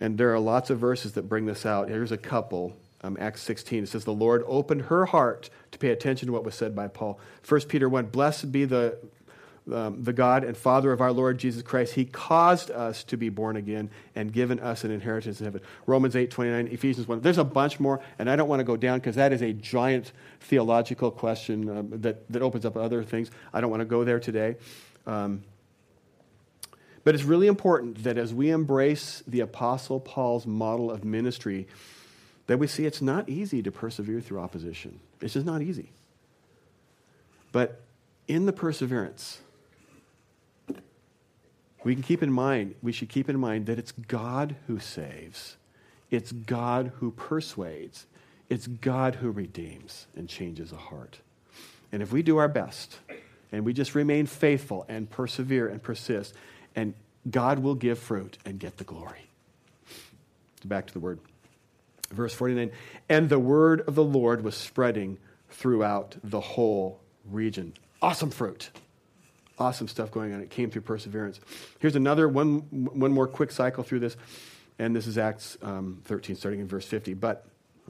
[0.00, 1.88] And there are lots of verses that bring this out.
[1.88, 2.76] Here's a couple.
[3.02, 6.44] Um, Acts 16, it says, The Lord opened her heart to pay attention to what
[6.44, 7.20] was said by Paul.
[7.46, 8.98] 1 Peter 1, Blessed be the
[9.72, 13.28] um, the God and Father of our Lord Jesus Christ, He caused us to be
[13.28, 15.60] born again and given us an inheritance in heaven.
[15.86, 17.20] Romans 8, 29, Ephesians 1.
[17.20, 19.52] There's a bunch more, and I don't want to go down because that is a
[19.52, 23.30] giant theological question um, that, that opens up other things.
[23.52, 24.56] I don't want to go there today.
[25.06, 25.42] Um,
[27.04, 31.66] but it's really important that as we embrace the Apostle Paul's model of ministry,
[32.48, 35.00] that we see it's not easy to persevere through opposition.
[35.20, 35.90] It's just not easy.
[37.52, 37.80] But
[38.26, 39.40] in the perseverance,
[41.84, 45.56] we can keep in mind, we should keep in mind that it's God who saves.
[46.10, 48.06] It's God who persuades.
[48.48, 51.18] It's God who redeems and changes a heart.
[51.92, 52.98] And if we do our best
[53.52, 56.34] and we just remain faithful and persevere and persist,
[56.74, 56.94] and
[57.30, 59.30] God will give fruit and get the glory.
[60.64, 61.20] Back to the word.
[62.10, 62.70] Verse 49
[63.08, 65.18] And the word of the Lord was spreading
[65.50, 67.74] throughout the whole region.
[68.00, 68.70] Awesome fruit
[69.58, 70.40] awesome stuff going on.
[70.40, 71.40] It came through perseverance.
[71.78, 74.16] Here's another one, one more quick cycle through this,
[74.78, 77.14] and this is Acts um, 13, starting in verse 50.
[77.14, 77.44] But,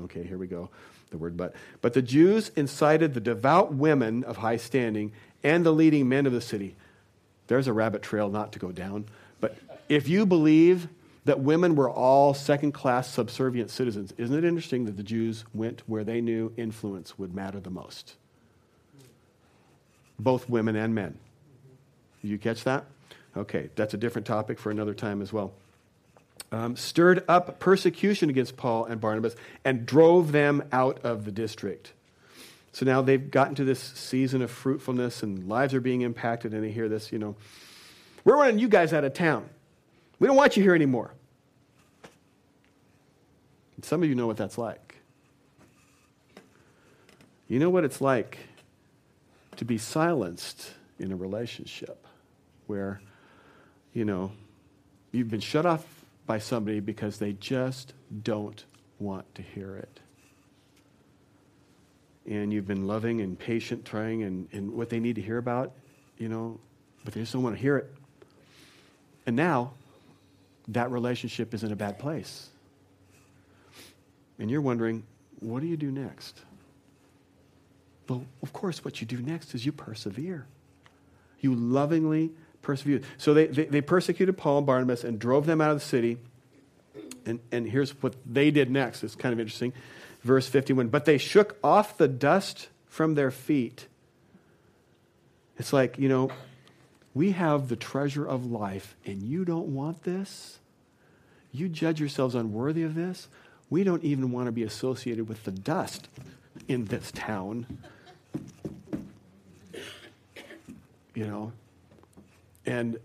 [0.04, 0.70] okay, here we go,
[1.10, 1.54] the word but.
[1.80, 6.32] But the Jews incited the devout women of high standing and the leading men of
[6.32, 6.76] the city.
[7.46, 9.06] There's a rabbit trail not to go down.
[9.40, 9.56] But
[9.88, 10.88] if you believe
[11.24, 15.82] that women were all second class subservient citizens, isn't it interesting that the Jews went
[15.86, 18.16] where they knew influence would matter the most?
[20.18, 21.18] Both women and men.
[22.28, 22.84] Did you catch that?
[23.38, 25.54] Okay, that's a different topic for another time as well.
[26.52, 31.94] Um, stirred up persecution against Paul and Barnabas and drove them out of the district.
[32.72, 36.62] So now they've gotten to this season of fruitfulness and lives are being impacted, and
[36.62, 37.34] they hear this, you know,
[38.24, 39.48] we're running you guys out of town.
[40.18, 41.14] We don't want you here anymore.
[43.76, 44.96] And some of you know what that's like.
[47.48, 48.36] You know what it's like
[49.56, 52.04] to be silenced in a relationship
[52.68, 53.00] where,
[53.92, 54.30] you know,
[55.10, 55.84] you've been shut off
[56.26, 58.64] by somebody because they just don't
[58.98, 60.00] want to hear it.
[62.30, 65.72] And you've been loving and patient, trying, and, and what they need to hear about,
[66.18, 66.60] you know,
[67.04, 67.90] but they just don't want to hear it.
[69.26, 69.72] And now,
[70.68, 72.48] that relationship is in a bad place.
[74.38, 75.04] And you're wondering,
[75.40, 76.38] what do you do next?
[78.08, 80.46] Well, of course, what you do next is you persevere.
[81.40, 83.06] You lovingly persecuted.
[83.16, 86.18] So they, they, they, persecuted Paul and Barnabas and drove them out of the city.
[87.24, 89.02] And, and here's what they did next.
[89.02, 89.72] It's kind of interesting.
[90.22, 93.86] Verse 51 But they shook off the dust from their feet.
[95.58, 96.30] It's like, you know,
[97.14, 100.58] we have the treasure of life, and you don't want this?
[101.52, 103.28] You judge yourselves unworthy of this?
[103.70, 106.08] We don't even want to be associated with the dust
[106.68, 107.66] in this town.
[111.14, 111.52] You know,
[112.68, 112.98] and,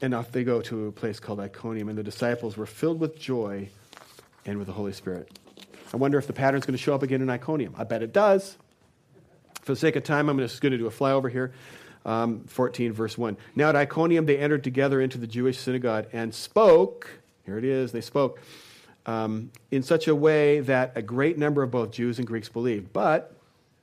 [0.00, 3.18] and off they go to a place called Iconium, and the disciples were filled with
[3.18, 3.68] joy
[4.46, 5.38] and with the Holy Spirit.
[5.92, 7.74] I wonder if the pattern's going to show up again in Iconium.
[7.76, 8.56] I bet it does.
[9.62, 11.52] For the sake of time, I'm just going to do a flyover here.
[12.04, 13.36] Um, 14, verse 1.
[13.54, 17.10] Now at Iconium, they entered together into the Jewish synagogue and spoke.
[17.44, 18.40] Here it is, they spoke
[19.06, 22.92] um, in such a way that a great number of both Jews and Greeks believed.
[22.92, 23.34] But,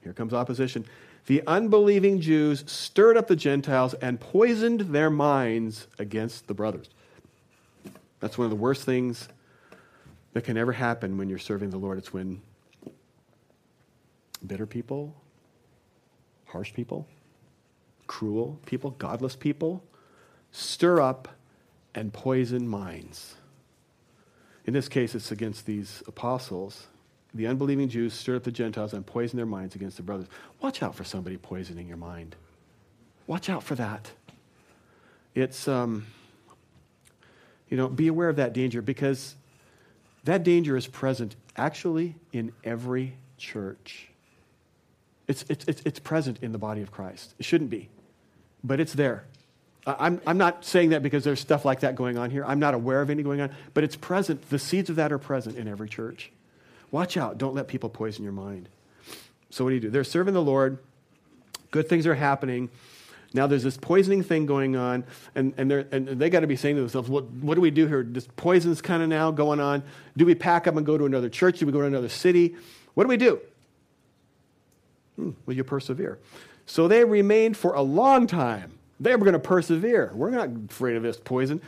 [0.03, 0.86] here comes opposition.
[1.26, 6.89] The unbelieving Jews stirred up the Gentiles and poisoned their minds against the brothers.
[8.19, 9.30] That's one of the worst things
[10.34, 11.97] that can ever happen when you're serving the Lord.
[11.97, 12.41] It's when
[14.45, 15.15] bitter people,
[16.45, 17.07] harsh people,
[18.07, 19.84] cruel people, godless people
[20.51, 21.28] stir up
[21.95, 23.36] and poison minds.
[24.65, 26.88] In this case, it's against these apostles.
[27.34, 30.27] The unbelieving Jews stirred up the Gentiles and poisoned their minds against the brothers.
[30.61, 32.36] Watch out for somebody poisoning your mind.
[33.25, 34.11] Watch out for that.
[35.34, 36.05] It's, um,
[37.69, 39.36] you know, be aware of that danger because
[40.25, 44.09] that danger is present actually in every church.
[45.27, 47.34] It's, it's, it's, it's present in the body of Christ.
[47.39, 47.89] It shouldn't be,
[48.63, 49.23] but it's there.
[49.86, 52.45] I'm, I'm not saying that because there's stuff like that going on here.
[52.45, 54.49] I'm not aware of any going on, but it's present.
[54.49, 56.31] The seeds of that are present in every church.
[56.93, 57.39] Watch out.
[57.39, 58.69] Don't let people poison your mind.
[59.49, 59.89] So, what do you do?
[59.89, 60.77] They're serving the Lord,
[61.71, 62.69] good things are happening.
[63.35, 66.75] Now there's this poisoning thing going on, and, and, and they got to be saying
[66.75, 68.03] to themselves, what, what do we do here?
[68.03, 69.81] This poison's kind of now going on.
[70.15, 71.57] Do we pack up and go to another church?
[71.57, 72.55] Do we go to another city?
[72.93, 73.41] What do we do?
[75.15, 76.19] Hmm, will you persevere?
[76.67, 80.11] So they remained for a long time they were going to persevere.
[80.13, 81.59] We're not afraid of this poison.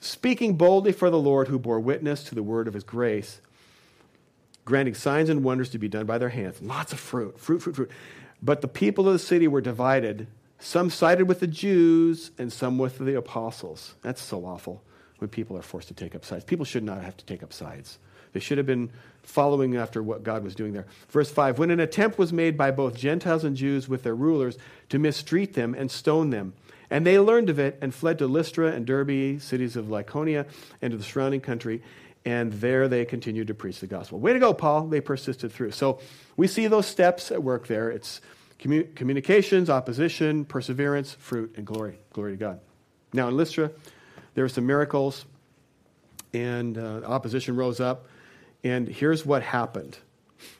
[0.00, 3.40] Speaking boldly for the Lord who bore witness to the word of his grace,
[4.64, 6.60] granting signs and wonders to be done by their hands.
[6.62, 7.90] Lots of fruit, fruit, fruit, fruit.
[8.42, 10.26] But the people of the city were divided.
[10.58, 13.94] Some sided with the Jews and some with the apostles.
[14.02, 14.82] That's so awful
[15.18, 16.44] when people are forced to take up sides.
[16.44, 17.98] People should not have to take up sides.
[18.32, 18.90] They should have been
[19.22, 20.86] following after what God was doing there.
[21.08, 24.58] Verse 5 When an attempt was made by both Gentiles and Jews with their rulers
[24.88, 26.52] to mistreat them and stone them,
[26.90, 30.46] and they learned of it and fled to Lystra and Derbe, cities of Lycaonia,
[30.82, 31.82] and to the surrounding country.
[32.24, 34.18] And there they continued to preach the gospel.
[34.18, 34.86] Way to go, Paul.
[34.86, 35.72] They persisted through.
[35.72, 36.00] So
[36.36, 37.90] we see those steps at work there.
[37.90, 38.22] It's
[38.58, 41.98] commu- communications, opposition, perseverance, fruit, and glory.
[42.12, 42.60] Glory to God.
[43.12, 43.70] Now in Lystra,
[44.34, 45.26] there were some miracles,
[46.32, 48.06] and uh, opposition rose up.
[48.62, 49.98] And here's what happened.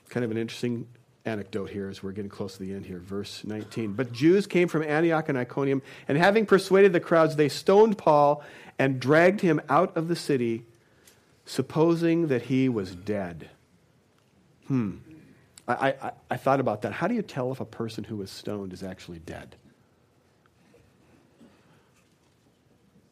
[0.09, 0.87] Kind of an interesting
[1.25, 3.93] anecdote here as we're getting close to the end here, verse 19.
[3.93, 8.43] But Jews came from Antioch and Iconium, and having persuaded the crowds, they stoned Paul
[8.77, 10.63] and dragged him out of the city,
[11.45, 13.49] supposing that he was dead.
[14.67, 14.97] Hmm.
[15.67, 16.93] I, I, I thought about that.
[16.93, 19.55] How do you tell if a person who was stoned is actually dead?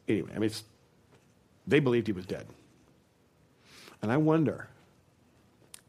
[0.06, 0.50] Anyway, I mean,
[1.66, 2.46] they believed he was dead.
[4.02, 4.68] And I wonder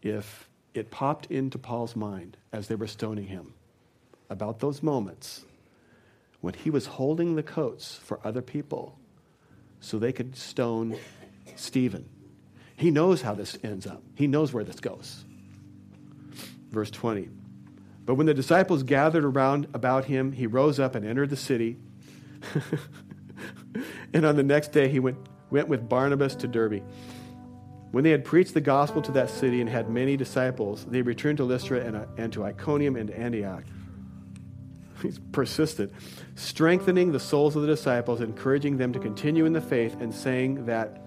[0.02, 3.54] if it popped into Paul's mind as they were stoning him
[4.30, 5.46] about those moments
[6.41, 8.98] when he was holding the coats for other people
[9.80, 10.98] so they could stone
[11.56, 12.08] Stephen.
[12.76, 15.23] He knows how this ends up, he knows where this goes.
[16.71, 17.30] Verse 20.
[18.05, 21.78] But when the disciples gathered around about him, he rose up and entered the city.
[24.13, 25.17] and on the next day, he went,
[25.49, 26.84] went with Barnabas to Derbe.
[27.91, 31.38] When they had preached the gospel to that city and had many disciples, they returned
[31.38, 33.63] to Lystra and, uh, and to Iconium and Antioch.
[35.01, 35.93] He's persistent,
[36.36, 40.65] strengthening the souls of the disciples, encouraging them to continue in the faith, and saying
[40.65, 41.05] that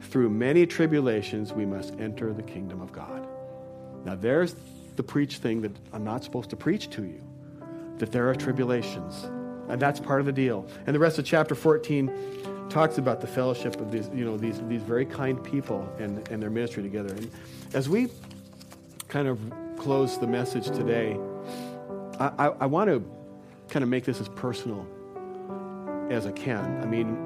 [0.00, 3.26] through many tribulations we must enter the kingdom of God.
[4.04, 4.54] Now, there's
[4.96, 7.22] the preach thing that I'm not supposed to preach to you
[7.98, 9.24] that there are tribulations.
[9.68, 10.66] And that's part of the deal.
[10.86, 14.60] And the rest of chapter 14 talks about the fellowship of these, you know, these,
[14.68, 17.14] these very kind people and, and their ministry together.
[17.14, 17.30] And
[17.74, 18.08] as we
[19.08, 19.38] kind of
[19.76, 21.18] close the message today,
[22.18, 23.04] I, I, I want to
[23.68, 24.86] kind of make this as personal
[26.10, 26.80] as I can.
[26.82, 27.16] I mean,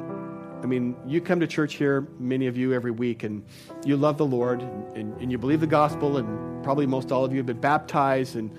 [0.62, 3.44] I mean, you come to church here, many of you every week, and
[3.84, 7.32] you love the Lord, and, and you believe the gospel, and probably most all of
[7.32, 8.56] you have been baptized, and,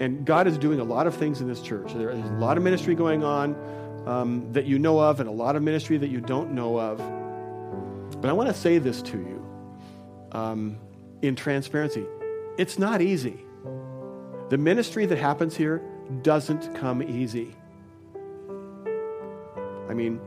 [0.00, 1.92] and God is doing a lot of things in this church.
[1.92, 3.54] There is a lot of ministry going on
[4.06, 6.98] um, that you know of and a lot of ministry that you don't know of.
[8.22, 9.46] But I want to say this to you
[10.32, 10.78] um,
[11.20, 12.06] in transparency
[12.58, 13.44] it's not easy.
[14.50, 15.82] The ministry that happens here
[16.22, 17.56] doesn't come easy.
[19.88, 20.20] I mean,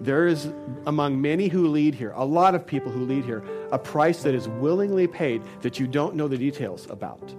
[0.00, 0.50] there is
[0.86, 4.34] among many who lead here, a lot of people who lead here, a price that
[4.34, 7.34] is willingly paid that you don't know the details about.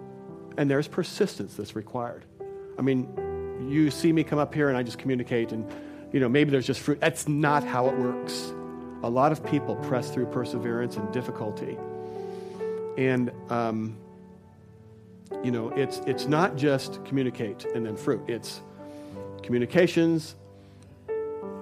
[0.58, 2.26] And there's persistence that's required.
[2.78, 5.66] I mean, you see me come up here and I just communicate and,
[6.12, 7.00] you know, maybe there's just fruit.
[7.00, 8.54] That's not how it works.
[9.04, 11.78] A lot of people press through perseverance and difficulty.
[12.98, 13.98] And um,
[15.44, 18.22] you know, it's, it's not just communicate and then fruit.
[18.28, 18.62] It's
[19.42, 20.36] communications,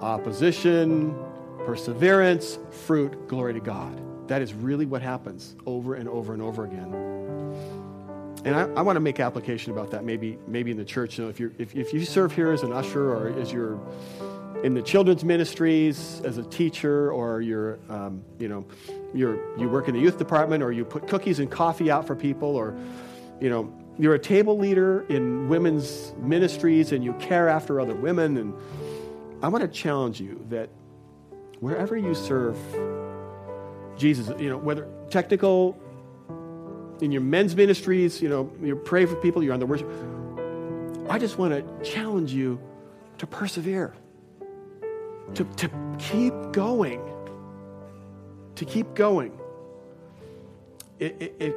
[0.00, 1.14] opposition,
[1.64, 4.28] perseverance, fruit, glory to God.
[4.28, 6.94] That is really what happens over and over and over again.
[8.44, 11.18] And I, I want to make application about that maybe, maybe in the church.
[11.18, 13.78] You know, if, you're, if, if you serve here as an usher or as you're
[14.62, 18.64] in the children's ministries as a teacher or you're, um, you know,
[19.12, 22.14] you're, you work in the youth department or you put cookies and coffee out for
[22.14, 22.76] people or,
[23.40, 28.38] you know, you're a table leader in women's ministries and you care after other women.
[28.38, 28.54] And
[29.42, 30.68] I want to challenge you that
[31.60, 32.56] wherever you serve
[33.96, 35.78] Jesus, you know, whether technical,
[37.00, 39.90] in your men's ministries, you know, you pray for people, you're on the worship.
[41.08, 42.60] I just want to challenge you
[43.18, 43.94] to persevere,
[45.34, 47.00] to, to keep going,
[48.54, 49.38] to keep going.
[50.98, 51.56] It, it, it,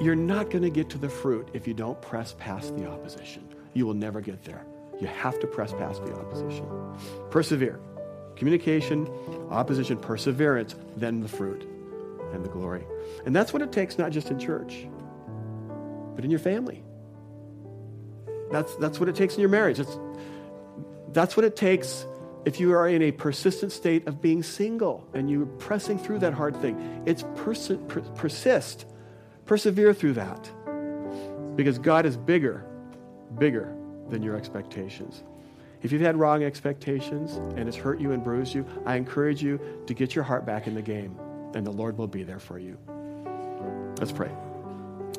[0.00, 3.48] you're not going to get to the fruit if you don't press past the opposition.
[3.74, 4.64] You will never get there.
[5.00, 6.66] You have to press past the opposition.
[7.30, 7.80] Persevere.
[8.36, 9.08] Communication,
[9.50, 11.66] opposition, perseverance, then the fruit
[12.32, 12.86] and the glory.
[13.24, 14.86] And that's what it takes not just in church,
[16.14, 16.82] but in your family.
[18.50, 19.78] That's, that's what it takes in your marriage.
[19.78, 19.98] That's,
[21.12, 22.06] that's what it takes
[22.44, 26.32] if you are in a persistent state of being single and you're pressing through that
[26.32, 27.02] hard thing.
[27.06, 28.86] It's persi- per- persist,
[29.46, 30.50] persevere through that.
[31.56, 32.64] Because God is bigger,
[33.38, 33.74] bigger
[34.10, 35.22] than your expectations.
[35.82, 39.60] If you've had wrong expectations and it's hurt you and bruised you, I encourage you
[39.86, 41.18] to get your heart back in the game,
[41.54, 42.78] and the Lord will be there for you.
[43.98, 44.30] Let's pray.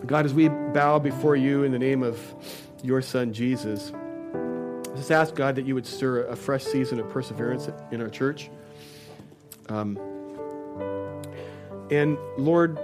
[0.06, 2.20] God, as we bow before you in the name of
[2.84, 3.92] your Son, Jesus,
[4.96, 8.50] just ask God that you would stir a fresh season of perseverance in our church.
[9.70, 9.98] Um,
[11.90, 12.78] and Lord,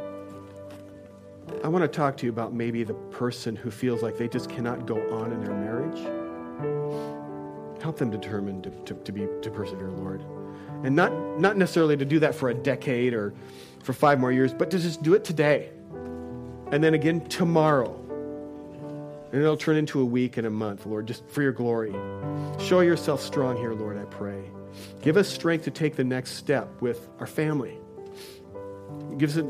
[1.63, 4.49] I want to talk to you about maybe the person who feels like they just
[4.49, 5.97] cannot go on in their marriage.
[7.81, 10.25] Help them determine to, to, to, be, to persevere, Lord.
[10.83, 13.33] And not, not necessarily to do that for a decade or
[13.81, 15.69] for five more years, but to just do it today.
[16.73, 17.97] And then again tomorrow.
[19.31, 21.95] And it'll turn into a week and a month, Lord, just for your glory.
[22.59, 24.43] Show yourself strong here, Lord, I pray.
[25.01, 27.77] Give us strength to take the next step with our family.
[29.17, 29.43] Give us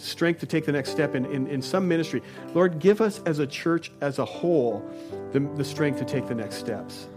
[0.00, 2.22] strength to take the next step in, in, in some ministry.
[2.54, 4.88] Lord, give us as a church as a whole
[5.32, 7.08] the, the strength to take the next steps.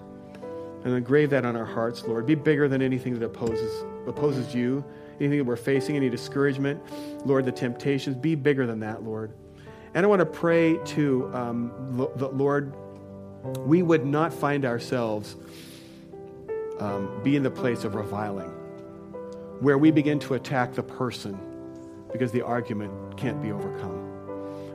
[0.83, 2.25] And engrave that on our hearts, Lord.
[2.25, 4.83] Be bigger than anything that opposes, opposes you,
[5.19, 6.81] anything that we're facing, any discouragement.
[7.25, 8.15] Lord, the temptations.
[8.15, 9.31] Be bigger than that, Lord.
[9.93, 12.73] And I want to pray to um, the Lord,
[13.59, 15.35] we would not find ourselves
[16.79, 18.49] um, be in the place of reviling,
[19.59, 21.37] where we begin to attack the person
[22.11, 24.11] because the argument can't be overcome.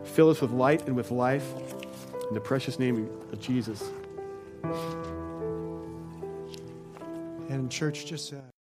[0.04, 1.52] Fill us with light and with life.
[2.28, 3.90] In the precious name of Jesus.
[7.48, 8.32] And church, just.
[8.32, 8.55] Uh